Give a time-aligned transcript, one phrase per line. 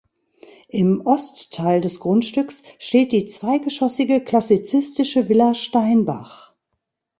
[0.69, 6.55] Im Ostteil des Grundstücks steht die zweigeschossige klassizistische Villa Steinbach.